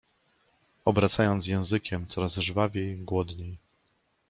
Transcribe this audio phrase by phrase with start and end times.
[0.85, 3.57] Obracając językiem coraz żwawiej, głodniej